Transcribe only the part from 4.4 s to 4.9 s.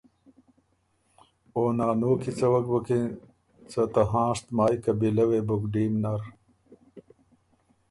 مایٛ